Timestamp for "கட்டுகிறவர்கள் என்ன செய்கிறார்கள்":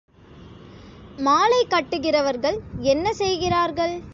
1.69-4.03